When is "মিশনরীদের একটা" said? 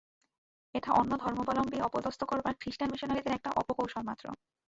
2.91-3.49